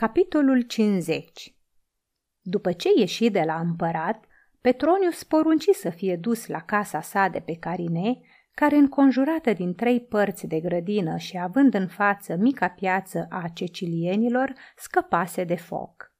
[0.00, 1.54] Capitolul 50
[2.40, 4.24] După ce ieși de la împărat,
[4.60, 8.20] Petronius porunci să fie dus la casa sa de pe Carine,
[8.54, 14.54] care înconjurată din trei părți de grădină și având în față mica piață a cecilienilor,
[14.76, 16.14] scăpase de foc.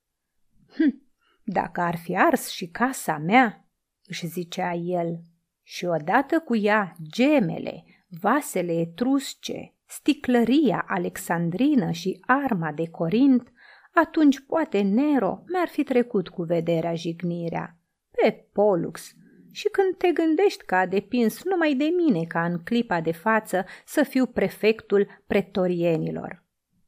[0.75, 1.03] Hm,
[1.45, 3.69] dacă ar fi ars și casa mea,
[4.05, 5.21] își zicea el,
[5.63, 7.85] și odată cu ea gemele,
[8.21, 13.53] vasele etrusce, sticlăria alexandrină și arma de Corint,
[14.01, 17.79] atunci poate Nero mi-ar fi trecut cu vederea jignirea.
[18.11, 19.15] Pe Polux,
[19.53, 23.65] și când te gândești că a depins numai de mine ca în clipa de față
[23.85, 26.45] să fiu prefectul pretorienilor.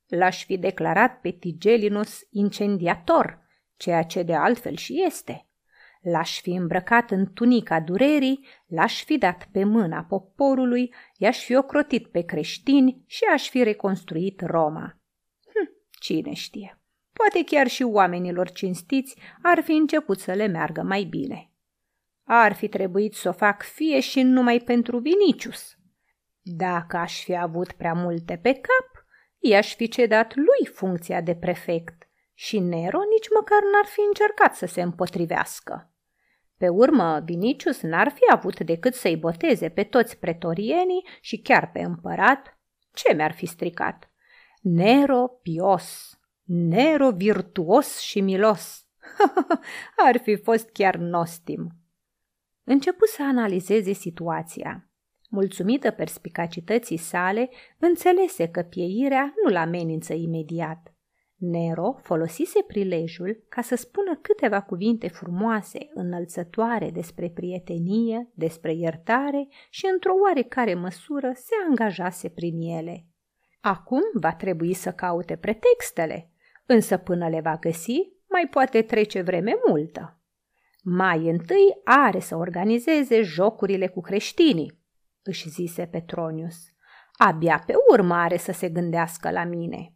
[0.07, 3.39] L-aș fi declarat pe Tigelinus incendiator,
[3.77, 5.45] ceea ce de altfel și este.
[6.01, 12.07] L-aș fi îmbrăcat în tunica durerii, l-aș fi dat pe mâna poporului, i-aș fi ocrotit
[12.07, 15.01] pe creștini și aș fi reconstruit Roma.
[15.45, 15.71] Hm,
[16.01, 16.80] cine știe?
[17.21, 21.51] Poate chiar și oamenilor cinstiți ar fi început să le meargă mai bine.
[22.25, 25.77] Ar fi trebuit să o fac fie și numai pentru Vinicius.
[26.43, 29.07] Dacă aș fi avut prea multe pe cap,
[29.39, 34.67] i-aș fi cedat lui funcția de prefect și Nero nici măcar n-ar fi încercat să
[34.67, 35.93] se împotrivească.
[36.57, 41.81] Pe urmă, Vinicius n-ar fi avut decât să-i boteze pe toți pretorienii și chiar pe
[41.81, 42.59] împărat.
[42.93, 44.11] Ce mi-ar fi stricat?
[44.61, 46.20] Nero pios,
[46.53, 48.87] Nero virtuos și milos.
[50.07, 51.69] Ar fi fost chiar nostim.
[52.65, 54.91] Începu să analizeze situația.
[55.29, 60.95] Mulțumită perspicacității sale, înțelese că pieirea nu-l amenință imediat.
[61.37, 69.89] Nero folosise prilejul ca să spună câteva cuvinte frumoase, înălțătoare despre prietenie, despre iertare și,
[69.93, 73.05] într-o oarecare măsură, se angajase prin ele.
[73.61, 76.30] Acum va trebui să caute pretextele,
[76.71, 80.21] însă până le va găsi, mai poate trece vreme multă.
[80.83, 84.81] Mai întâi are să organizeze jocurile cu creștinii,
[85.23, 86.57] își zise Petronius.
[87.13, 89.95] Abia pe urmă are să se gândească la mine.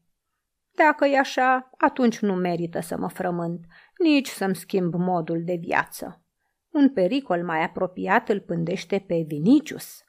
[0.71, 3.65] Dacă e așa, atunci nu merită să mă frământ,
[3.99, 6.23] nici să-mi schimb modul de viață.
[6.71, 10.05] Un pericol mai apropiat îl pândește pe Vinicius.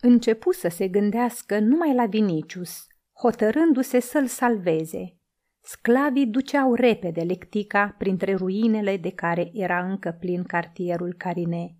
[0.00, 2.86] Începu să se gândească numai la Vinicius,
[3.20, 5.18] hotărându-se să-l salveze.
[5.66, 11.76] Sclavii duceau repede lectica printre ruinele de care era încă plin cartierul Carine.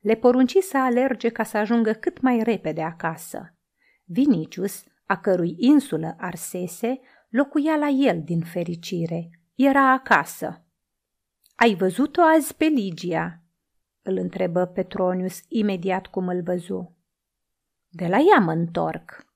[0.00, 3.54] Le porunci să alerge ca să ajungă cât mai repede acasă.
[4.04, 9.30] Vinicius, a cărui insulă arsese, locuia la el din fericire.
[9.54, 10.64] Era acasă.
[11.54, 13.40] Ai văzut-o azi pe Ligia?"
[14.02, 16.96] îl întrebă Petronius imediat cum îl văzu.
[17.88, 19.26] De la ea mă întorc.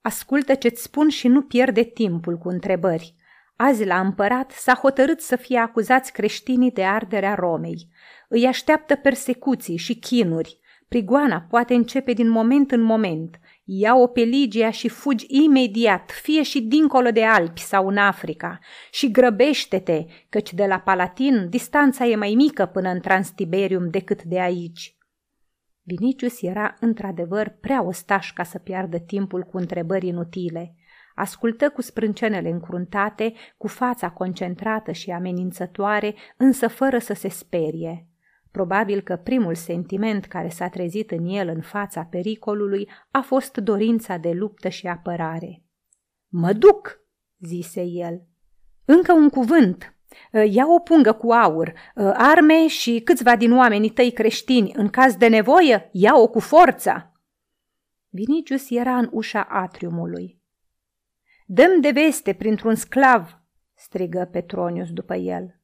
[0.00, 3.16] Ascultă ce-ți spun și nu pierde timpul cu întrebări.
[3.56, 7.88] Azi la împărat s-a hotărât să fie acuzați creștinii de arderea Romei.
[8.28, 10.60] Îi așteaptă persecuții și chinuri.
[10.88, 13.40] Prigoana poate începe din moment în moment.
[13.64, 18.58] Ia-o pe Ligia și fugi imediat, fie și dincolo de Alpi sau în Africa,
[18.90, 24.40] și grăbește-te, căci de la Palatin distanța e mai mică până în Transtiberium decât de
[24.40, 24.96] aici.
[25.82, 30.74] Vinicius era într-adevăr prea ostaș ca să piardă timpul cu întrebări inutile.
[31.16, 38.06] Ascultă cu sprâncenele încruntate, cu fața concentrată și amenințătoare, însă fără să se sperie.
[38.50, 44.16] Probabil că primul sentiment care s-a trezit în el în fața pericolului a fost dorința
[44.16, 45.62] de luptă și apărare.
[46.28, 47.00] Mă duc,
[47.38, 48.22] zise el.
[48.84, 49.94] Încă un cuvânt.
[50.50, 51.72] Ia o pungă cu aur,
[52.14, 57.12] arme și câțiva din oamenii tăi creștini, în caz de nevoie, ia-o cu forța.
[58.08, 60.35] Vinicius era în ușa atriumului.
[61.48, 63.42] Dăm de veste printr-un sclav,
[63.74, 65.60] strigă Petronius după el.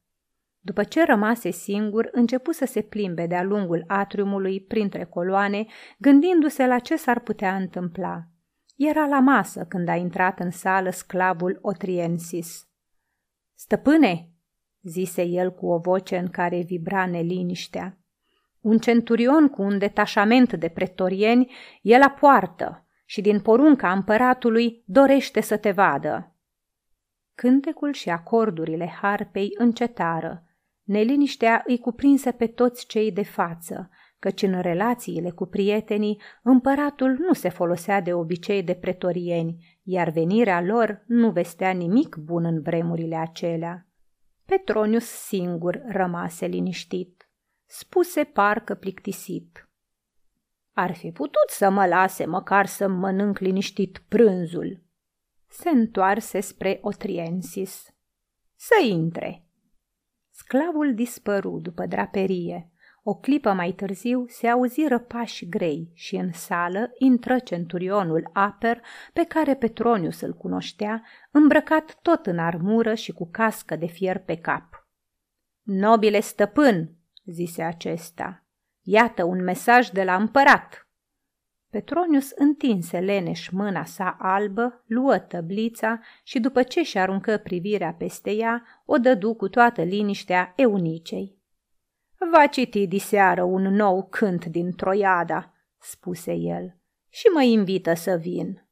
[0.59, 5.65] După ce rămase singur, începu să se plimbe de-a lungul atriumului printre coloane,
[5.97, 8.23] gândindu-se la ce s-ar putea întâmpla.
[8.75, 12.67] Era la masă când a intrat în sală sclavul Otriensis.
[13.53, 14.29] Stăpâne,
[14.81, 17.97] zise el cu o voce în care vibra neliniștea.
[18.61, 21.51] Un centurion cu un detașament de pretorieni
[21.81, 22.82] e la poartă
[23.13, 26.35] și din porunca împăratului dorește să te vadă.
[27.35, 30.43] Cântecul și acordurile harpei încetară
[30.83, 33.89] Neliniștea îi cuprinse pe toți cei de față,
[34.19, 40.61] căci în relațiile cu prietenii împăratul nu se folosea de obicei de pretorieni, iar venirea
[40.61, 43.87] lor nu vestea nimic bun în vremurile acelea.
[44.45, 47.29] Petronius singur rămase liniștit.
[47.65, 49.67] Spuse parcă plictisit.
[50.73, 54.81] Ar fi putut să mă lase măcar să mănânc liniștit prânzul.
[55.49, 57.93] Se întoarse spre Otriensis.
[58.55, 59.45] Să intre.
[60.29, 62.71] Sclavul dispăru după draperie.
[63.03, 68.81] O clipă mai târziu se auziră pași grei și în sală intră centurionul Aper,
[69.13, 74.35] pe care Petronius îl cunoștea, îmbrăcat tot în armură și cu cască de fier pe
[74.35, 74.87] cap.
[75.61, 78.42] Nobile stăpân, zise acesta,
[78.83, 80.87] iată un mesaj de la împărat.
[81.69, 88.31] Petronius întinse leneș mâna sa albă, luă tăblița și după ce și aruncă privirea peste
[88.31, 91.37] ea, o dădu cu toată liniștea eunicei.
[92.31, 96.77] Va citi diseară un nou cânt din Troiada, spuse el,
[97.09, 98.67] și mă invită să vin.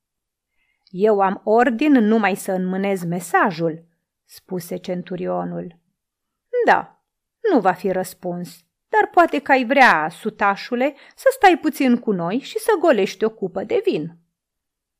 [0.89, 3.85] Eu am ordin numai să înmânez mesajul,
[4.25, 5.79] spuse centurionul.
[6.65, 7.03] Da,
[7.51, 12.39] nu va fi răspuns, dar poate că ai vrea, sutașule, să stai puțin cu noi
[12.39, 14.17] și să golești o cupă de vin.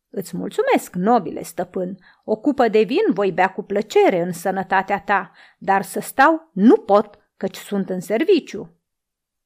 [0.10, 5.32] Îți mulțumesc, nobile stăpân, o cupă de vin voi bea cu plăcere în sănătatea ta,
[5.58, 8.76] dar să stau nu pot, căci sunt în serviciu.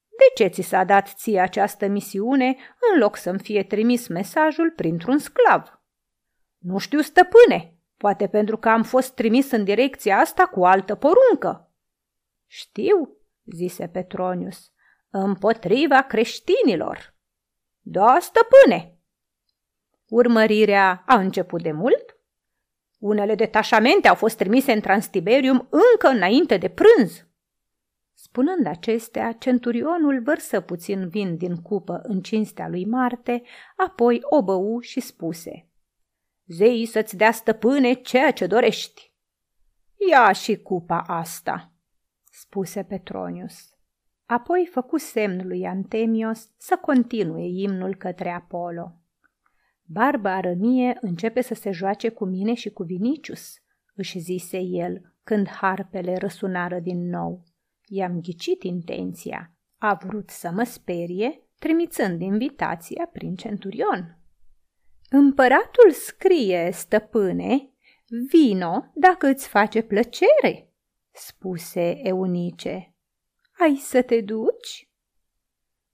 [0.08, 2.56] De ce ți s-a dat ție această misiune
[2.92, 5.80] în loc să-mi fie trimis mesajul printr-un sclav?
[6.58, 11.70] Nu știu, stăpâne, poate pentru că am fost trimis în direcția asta cu altă poruncă.
[12.46, 13.15] Știu,
[13.46, 14.72] zise Petronius,
[15.10, 17.14] împotriva creștinilor.
[17.80, 18.98] Da, stăpâne.
[20.08, 22.18] Urmărirea a început de mult?
[22.98, 27.26] Unele detașamente au fost trimise în Transtiberium încă înainte de prânz.
[28.14, 33.42] Spunând acestea, centurionul vărsă puțin vin din cupă în cinstea lui Marte,
[33.76, 35.68] apoi o bău și spuse
[36.46, 39.12] Zei să-ți dea stăpâne ceea ce dorești.
[40.10, 41.72] Ia și cupa asta,
[42.40, 43.70] spuse Petronius.
[44.26, 49.00] Apoi făcu semn lui Antemios să continue imnul către Apollo.
[49.82, 53.54] Barba arămie începe să se joace cu mine și cu Vinicius,
[53.94, 57.44] își zise el, când harpele răsunară din nou.
[57.84, 59.52] I-am ghicit intenția.
[59.78, 64.18] A vrut să mă sperie, trimițând invitația prin centurion.
[65.10, 67.70] Împăratul scrie, stăpâne,
[68.30, 70.65] vino dacă îți face plăcere,
[71.16, 72.94] spuse Eunice.
[73.58, 74.90] Ai să te duci?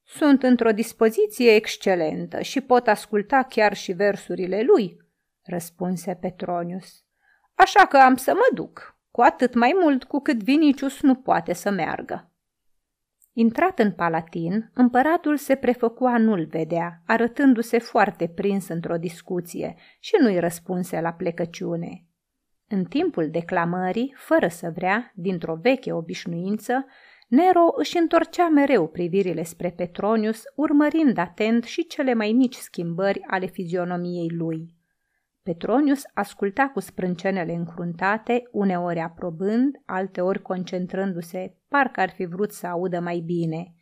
[0.05, 4.97] Sunt într-o dispoziție excelentă și pot asculta chiar și versurile lui,
[5.43, 7.05] răspunse Petronius.
[7.55, 11.53] Așa că am să mă duc cu atât mai mult cu cât Vinicius nu poate
[11.53, 12.31] să meargă.
[13.33, 20.17] Intrat în Palatin, împăratul se prefăcu a nu-l vedea, arătându-se foarte prins într-o discuție și
[20.21, 22.07] nu-i răspunse la plecăciune.
[22.73, 26.87] În timpul declamării, fără să vrea, dintr-o veche obișnuință,
[27.29, 33.47] Nero își întorcea mereu privirile spre Petronius, urmărind atent și cele mai mici schimbări ale
[33.47, 34.75] fizionomiei lui.
[35.43, 43.01] Petronius asculta cu sprâncenele încruntate, uneori aprobând, alteori concentrându-se, parcă ar fi vrut să audă
[43.01, 43.75] mai bine.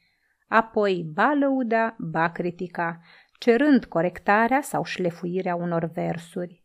[0.48, 3.00] Apoi ba lăuda, ba critica,
[3.38, 6.64] cerând corectarea sau șlefuirea unor versuri.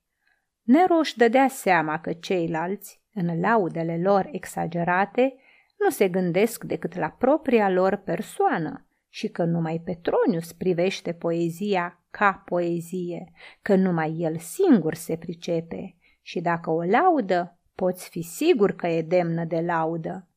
[0.66, 5.36] Neroș își dădea seama că ceilalți, în laudele lor exagerate,
[5.78, 12.44] nu se gândesc decât la propria lor persoană și că numai Petronius privește poezia ca
[12.46, 13.32] poezie,
[13.62, 19.02] că numai el singur se pricepe și dacă o laudă, poți fi sigur că e
[19.02, 20.28] demnă de laudă.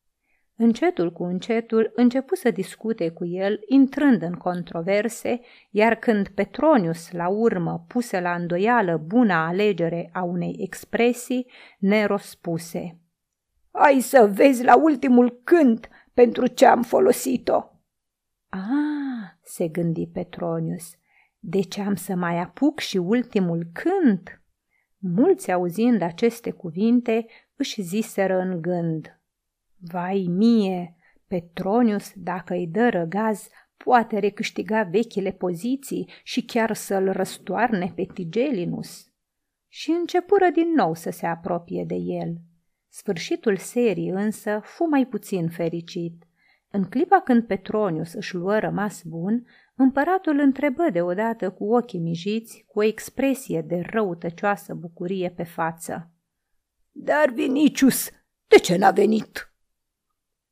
[0.61, 7.29] Încetul cu încetul începu să discute cu el, intrând în controverse, iar când Petronius, la
[7.29, 11.47] urmă, puse la îndoială buna alegere a unei expresii,
[11.79, 12.99] Nero spuse
[13.71, 17.65] Ai să vezi la ultimul cânt pentru ce am folosit-o.
[18.49, 20.95] Ah, se gândi Petronius,
[21.39, 24.43] de ce am să mai apuc și ultimul cânt?
[24.99, 29.18] Mulți auzind aceste cuvinte își ziseră în gând.
[29.81, 37.93] Vai mie, Petronius, dacă îi dă răgaz, poate recâștiga vechile poziții și chiar să-l răstoarne
[37.95, 39.07] pe Tigelinus.
[39.69, 42.37] Și începură din nou să se apropie de el.
[42.89, 46.23] Sfârșitul serii însă fu mai puțin fericit.
[46.71, 49.47] În clipa când Petronius își luă rămas bun,
[49.81, 56.11] Împăratul întrebă deodată cu ochii mijiți, cu o expresie de răutăcioasă bucurie pe față.
[56.91, 58.11] Dar Vinicius,
[58.47, 59.53] de ce n-a venit?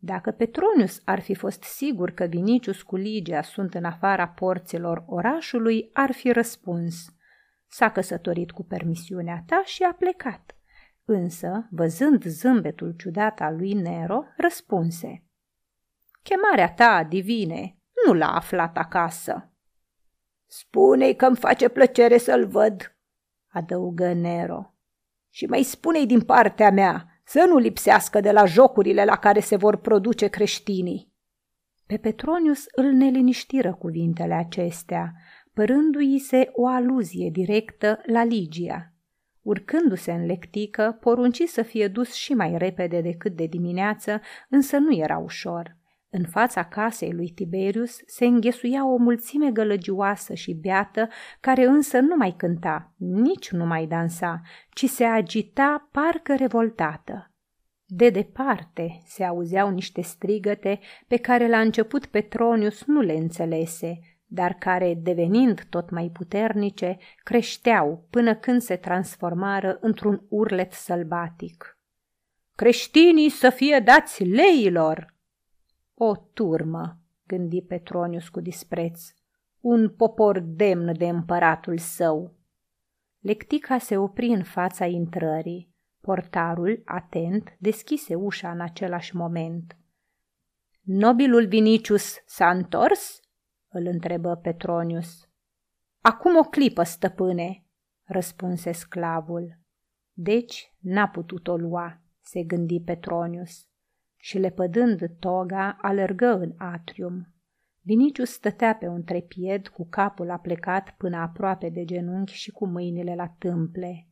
[0.06, 5.90] Dacă Petronius ar fi fost sigur că Vinicius cu Ligia sunt în afara porților orașului,
[5.92, 7.14] ar fi răspuns.
[7.68, 10.56] S-a căsătorit cu permisiunea ta și a plecat.
[11.04, 15.24] Însă, văzând zâmbetul ciudat al lui Nero, răspunse.
[16.22, 19.52] Chemarea ta, divine, nu l-a aflat acasă.
[20.46, 22.96] Spune-i că îmi face plăcere să-l văd,
[23.48, 24.74] adăugă Nero.
[25.30, 29.56] Și mai spune-i din partea mea să nu lipsească de la jocurile la care se
[29.56, 31.12] vor produce creștinii.
[31.86, 35.12] Pe Petronius îl neliniștiră cuvintele acestea,
[35.54, 38.92] părându-i se o aluzie directă la Ligia.
[39.42, 44.94] Urcându-se în lectică, porunci să fie dus și mai repede decât de dimineață, însă nu
[44.94, 45.75] era ușor.
[46.18, 51.08] În fața casei lui Tiberius se înghesuia o mulțime gălăgioasă și beată,
[51.40, 57.30] care însă nu mai cânta, nici nu mai dansa, ci se agita parcă revoltată.
[57.86, 64.52] De departe se auzeau niște strigăte pe care la început Petronius nu le înțelese, dar
[64.52, 71.78] care, devenind tot mai puternice, creșteau până când se transformară într-un urlet sălbatic.
[72.54, 75.14] Creștinii să fie dați leilor!
[75.98, 79.02] O turmă, gândi Petronius cu dispreț,
[79.60, 82.34] un popor demn de împăratul său.
[83.18, 85.74] Lectica se opri în fața intrării.
[86.00, 89.76] Portarul, atent, deschise ușa în același moment.
[90.82, 93.20] Nobilul Vinicius s-a întors?
[93.68, 95.28] îl întrebă Petronius.
[96.00, 97.64] Acum o clipă, stăpâne,
[98.04, 99.58] răspunse sclavul.
[100.12, 103.66] Deci n-a putut o lua, se gândi Petronius
[104.16, 107.34] și lepădând toga, alergă în atrium.
[107.80, 113.14] Vinicius stătea pe un trepied cu capul aplecat până aproape de genunchi și cu mâinile
[113.14, 114.08] la tâmple.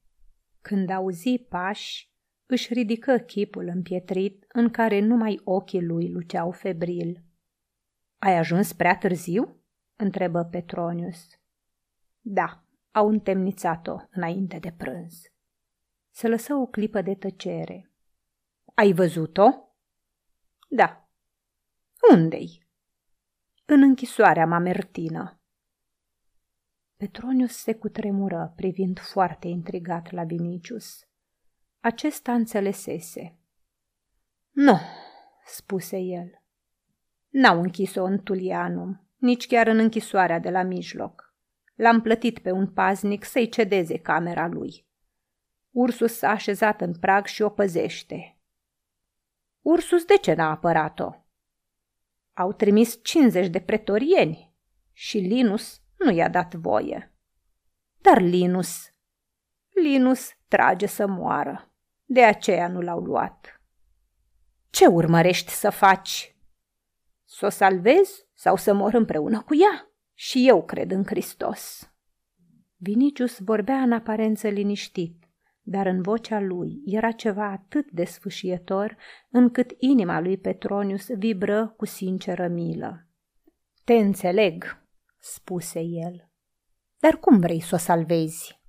[0.61, 2.13] Când auzi pași,
[2.47, 7.23] își ridică chipul împietrit în care numai ochii lui luceau febril.
[8.19, 9.61] Ai ajuns prea târziu?"
[9.97, 11.27] întrebă Petronius.
[12.21, 15.23] Da, au întemnițat-o înainte de prânz.
[16.11, 17.91] Se lăsă o clipă de tăcere.
[18.75, 19.64] Ai văzut-o?"
[20.77, 21.09] Da.
[22.11, 22.67] Unde-i?
[23.65, 25.41] În închisoarea mamertină.
[26.97, 31.07] Petronius se cutremură, privind foarte intrigat la Vinicius.
[31.81, 33.39] Acesta înțelesese.
[34.51, 34.79] Nu,
[35.45, 36.43] spuse el.
[37.29, 41.35] N-au închis-o în Tulianum, nici chiar în închisoarea de la mijloc.
[41.75, 44.87] L-am plătit pe un paznic să-i cedeze camera lui.
[45.71, 48.34] Ursus s-a așezat în prag și o păzește.
[49.65, 51.11] Ursus de ce n-a apărat-o?
[52.33, 54.55] Au trimis 50 de pretorieni
[54.93, 57.15] și Linus nu i-a dat voie.
[58.01, 58.93] Dar Linus,
[59.83, 61.73] Linus trage să moară,
[62.05, 63.61] de aceea nu l-au luat.
[64.71, 66.37] Ce urmărești să faci?
[67.25, 69.91] Să o salvezi sau să mor împreună cu ea?
[70.15, 71.93] Și eu cred în Hristos.
[72.77, 75.24] Vinicius vorbea în aparență liniștit,
[75.67, 78.97] dar în vocea lui era ceva atât de sfâșietor
[79.31, 83.07] încât inima lui Petronius vibră cu sinceră milă.
[83.85, 84.85] Te înțeleg,
[85.19, 86.31] spuse el.
[86.99, 88.63] Dar cum vrei să o salvezi?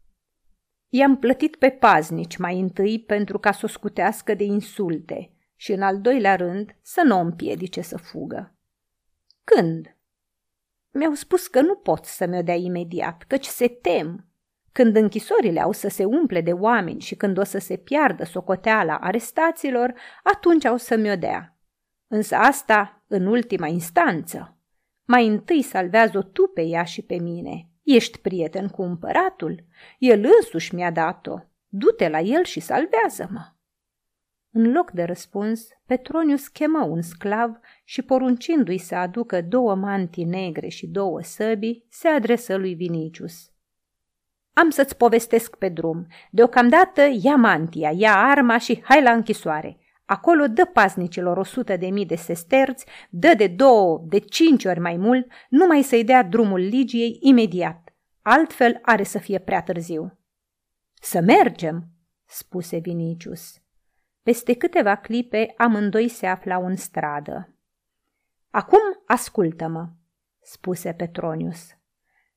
[0.90, 5.82] I-am plătit pe paznici mai întâi pentru ca să o scutească de insulte și în
[5.82, 8.56] al doilea rând să nu o împiedice să fugă.
[9.44, 9.98] Când?
[10.92, 14.28] Mi-au spus că nu pot să mi-o dea imediat, căci se tem
[14.76, 18.98] când închisorile au să se umple de oameni și când o să se piardă socoteala
[18.98, 21.58] arestaților, atunci au să mi-o dea.
[22.08, 24.58] Însă asta în ultima instanță.
[25.06, 27.70] Mai întâi salvează-o tu pe ea și pe mine.
[27.84, 29.64] Ești prieten cu împăratul?
[29.98, 31.36] El însuși mi-a dat-o.
[31.68, 33.54] Du-te la el și salvează-mă.
[34.52, 40.68] În loc de răspuns, Petronius chemă un sclav și poruncindu-i să aducă două mantii negre
[40.68, 43.55] și două săbii, se adresă lui Vinicius.
[44.58, 46.08] Am să-ți povestesc pe drum.
[46.32, 49.78] Deocamdată ia mantia, ia arma și hai la închisoare.
[50.06, 54.80] Acolo dă paznicilor o sută de mii de sesterți, dă de două, de cinci ori
[54.80, 57.94] mai mult, numai să-i dea drumul Ligiei imediat.
[58.22, 60.20] Altfel are să fie prea târziu.
[61.02, 61.88] Să mergem,
[62.26, 63.62] spuse Vinicius.
[64.24, 67.56] Peste câteva clipe amândoi se aflau în stradă.
[68.50, 69.90] Acum ascultă-mă,
[70.42, 71.68] spuse Petronius.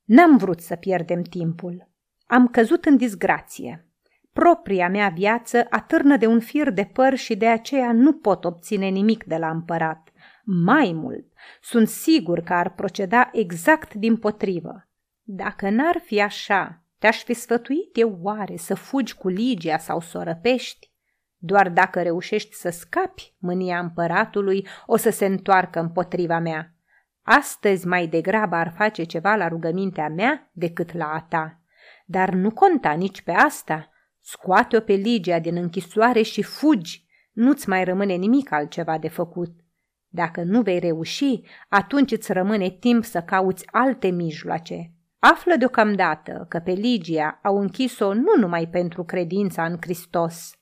[0.05, 1.88] N-am vrut să pierdem timpul.
[2.31, 3.87] Am căzut în disgrație.
[4.33, 8.89] Propria mea viață atârnă de un fir de păr și de aceea nu pot obține
[8.89, 10.09] nimic de la împărat.
[10.45, 11.27] Mai mult,
[11.61, 14.89] sunt sigur că ar proceda exact din potrivă.
[15.23, 20.19] Dacă n-ar fi așa, te-aș fi sfătuit eu oare să fugi cu Ligia sau să
[20.19, 20.93] o răpești?
[21.37, 26.75] Doar dacă reușești să scapi, mânia împăratului o să se întoarcă împotriva mea.
[27.23, 31.58] Astăzi mai degrabă ar face ceva la rugămintea mea decât la a ta.
[32.11, 33.91] Dar nu conta nici pe asta.
[34.21, 37.07] Scoate-o pe Ligia din închisoare și fugi.
[37.33, 39.51] Nu-ți mai rămâne nimic altceva de făcut.
[40.09, 44.93] Dacă nu vei reuși, atunci îți rămâne timp să cauți alte mijloace.
[45.19, 50.53] Află deocamdată că pe Ligia au închis-o nu numai pentru credința în Hristos,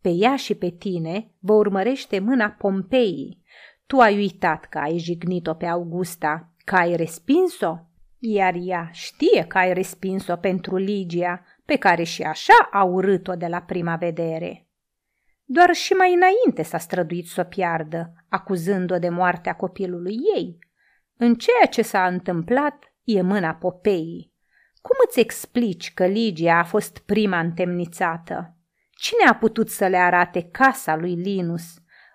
[0.00, 3.42] Pe ea și pe tine vă urmărește mâna Pompeii.
[3.86, 7.76] Tu ai uitat că ai jignit-o pe Augusta, că ai respins-o,
[8.18, 13.46] iar ea știe că ai respins-o pentru Ligia, pe care și așa a urât-o de
[13.46, 14.66] la prima vedere.
[15.44, 20.58] Doar și mai înainte s-a străduit să o piardă, acuzând-o de moartea copilului ei.
[21.16, 24.32] În ceea ce s-a întâmplat e mâna Popeii.
[24.80, 28.56] Cum îți explici că Ligia a fost prima întemnițată?
[28.90, 31.64] Cine a putut să le arate casa lui Linus?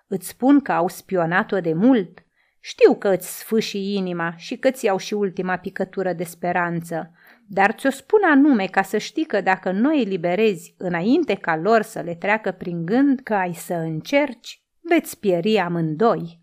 [0.06, 2.24] Îți spun că au spionat-o de mult.
[2.66, 7.12] Știu că îți sfâși inima și că ți iau și ultima picătură de speranță,
[7.48, 12.00] dar ți-o spun anume ca să știi că dacă nu eliberezi înainte ca lor să
[12.00, 16.40] le treacă prin gând că ai să încerci, veți pieri amândoi.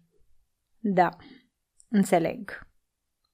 [0.80, 1.10] Da,
[1.90, 2.68] înțeleg,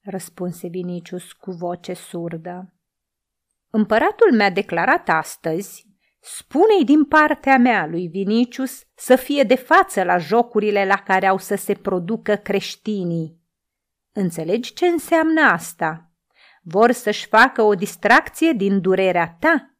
[0.01, 2.73] răspunse Vinicius cu voce surdă.
[3.69, 5.86] Împăratul mi-a declarat astăzi,
[6.35, 11.37] spune-i din partea mea lui Vinicius să fie de față la jocurile la care au
[11.37, 13.39] să se producă creștinii.
[14.11, 16.11] Înțelegi ce înseamnă asta?
[16.61, 19.75] Vor să-și facă o distracție din durerea ta.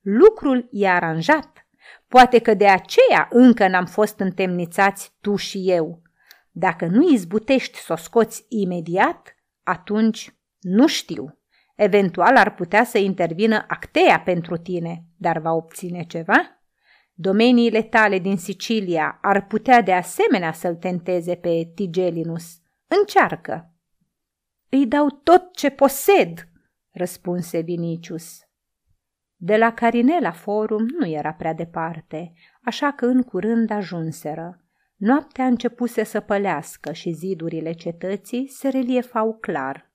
[0.00, 1.66] Lucrul e aranjat.
[2.08, 6.02] Poate că de aceea încă n-am fost întemnițați tu și eu.
[6.50, 11.38] Dacă nu izbutești să o scoți imediat, atunci nu știu.
[11.74, 16.62] Eventual ar putea să intervină Actea pentru tine, dar va obține ceva?
[17.14, 22.60] Domeniile tale din Sicilia ar putea de asemenea să-l tenteze pe Tigelinus.
[22.86, 23.74] Încearcă!
[24.68, 26.48] Îi dau tot ce posed,
[26.90, 28.40] răspunse Vinicius.
[29.36, 34.64] De la Carinela Forum nu era prea departe, așa că în curând ajunseră.
[34.96, 39.90] Noaptea începuse să pălească și zidurile cetății se reliefau clar.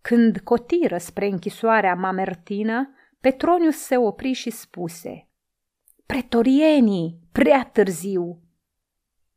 [0.00, 5.28] Când cotiră spre închisoarea mamertină, Petronius se opri și spuse
[6.06, 8.42] Pretorienii, prea târziu!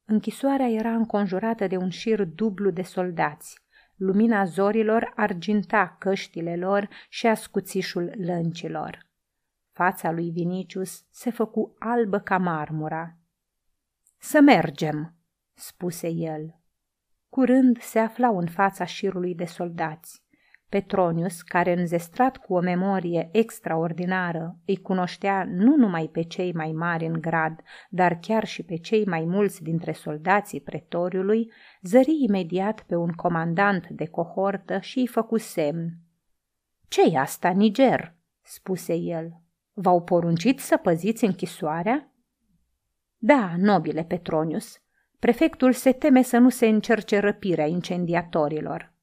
[0.05, 3.59] Închisoarea era înconjurată de un șir dublu de soldați.
[3.95, 9.07] Lumina zorilor arginta căștile lor și ascuțișul lăncilor.
[9.71, 13.17] Fața lui Vinicius se făcu albă ca marmura.
[14.17, 15.15] Să mergem,
[15.53, 16.55] spuse el.
[17.29, 20.24] Curând se aflau în fața șirului de soldați.
[20.69, 27.05] Petronius, care înzestrat cu o memorie extraordinară, îi cunoștea nu numai pe cei mai mari
[27.05, 31.51] în grad, dar chiar și pe cei mai mulți dintre soldații pretoriului,
[31.81, 35.89] zări imediat pe un comandant de cohortă și îi făcu semn.
[36.87, 39.41] Ce-i asta, Niger?" spuse el.
[39.73, 42.11] V-au poruncit să păziți închisoarea?"
[43.17, 44.79] Da, nobile Petronius.
[45.19, 48.94] Prefectul se teme să nu se încerce răpirea incendiatorilor."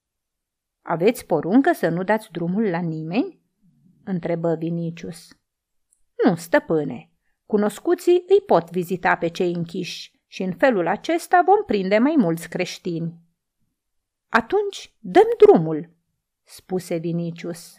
[0.82, 3.40] Aveți poruncă să nu dați drumul la nimeni?"
[4.04, 5.28] întrebă Vinicius.
[6.24, 7.10] Nu, stăpâne.
[7.46, 12.48] Cunoscuții îi pot vizita pe cei închiși și în felul acesta vom prinde mai mulți
[12.48, 13.14] creștini.
[14.28, 15.90] Atunci dăm drumul,
[16.42, 17.76] spuse Vinicius.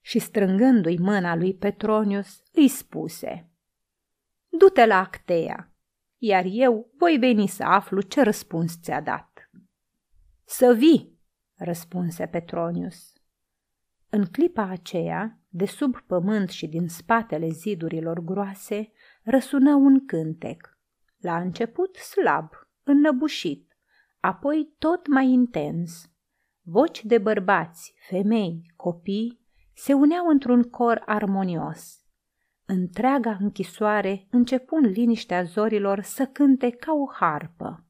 [0.00, 3.50] Și strângându-i mâna lui Petronius, îi spuse
[4.48, 5.72] Du-te la Actea,
[6.18, 9.50] iar eu voi veni să aflu ce răspuns ți-a dat.
[10.44, 11.11] Să vii,
[11.64, 13.12] răspunse Petronius.
[14.08, 20.78] În clipa aceea, de sub pământ și din spatele zidurilor groase, răsună un cântec.
[21.18, 22.50] La început slab,
[22.82, 23.76] înnăbușit,
[24.20, 26.10] apoi tot mai intens.
[26.62, 29.40] Voci de bărbați, femei, copii
[29.74, 32.04] se uneau într-un cor armonios.
[32.66, 37.86] Întreaga închisoare începu în liniștea zorilor să cânte ca o harpă.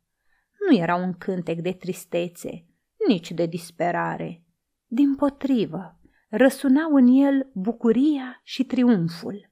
[0.69, 2.67] Nu era un cântec de tristețe,
[3.09, 4.45] nici de disperare.
[4.87, 9.51] Din potrivă, răsunau în el bucuria și triumful.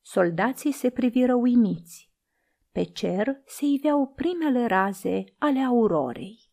[0.00, 2.10] Soldații se priviră uimiți.
[2.72, 6.45] Pe cer se iveau primele raze ale aurorei.